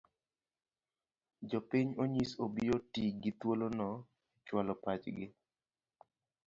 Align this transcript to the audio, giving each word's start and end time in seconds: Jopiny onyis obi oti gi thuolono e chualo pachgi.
Jopiny 1.49 1.89
onyis 2.03 2.31
obi 2.43 2.63
oti 2.77 3.03
gi 3.21 3.31
thuolono 3.39 3.89
e 4.01 4.03
chualo 4.45 4.73
pachgi. 4.83 5.25